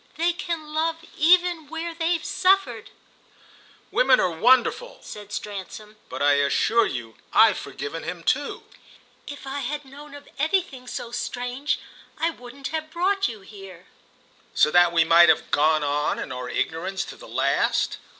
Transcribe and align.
They 0.17 0.33
can 0.33 0.73
love 0.73 1.05
even 1.15 1.67
where 1.67 1.93
they've 1.93 2.25
suffered." 2.25 2.89
"Women 3.91 4.19
are 4.19 4.31
wonderful," 4.31 4.97
said 5.03 5.31
Stransom. 5.31 5.95
"But 6.09 6.23
I 6.23 6.33
assure 6.43 6.87
you 6.87 7.17
I've 7.31 7.59
forgiven 7.59 8.01
him 8.01 8.23
too." 8.23 8.63
"If 9.27 9.45
I 9.45 9.59
had 9.59 9.85
known 9.85 10.15
of 10.15 10.27
anything 10.39 10.87
so 10.87 11.11
strange 11.11 11.77
I 12.17 12.31
wouldn't 12.31 12.69
have 12.69 12.89
brought 12.89 13.27
you 13.27 13.41
here." 13.41 13.85
"So 14.55 14.71
that 14.71 14.91
we 14.91 15.03
might 15.03 15.29
have 15.29 15.51
gone 15.51 15.83
on 15.83 16.17
in 16.17 16.31
our 16.31 16.49
ignorance 16.49 17.05
to 17.05 17.15
the 17.15 17.27
last?" 17.27 17.99